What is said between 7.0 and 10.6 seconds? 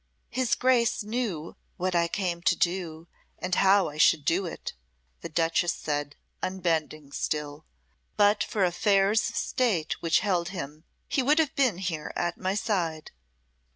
still. "But for affairs of State which held